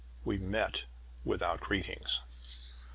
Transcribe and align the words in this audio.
We 0.25 0.39
met 0.39 0.85
without 1.23 1.59
greetings. 1.61 2.21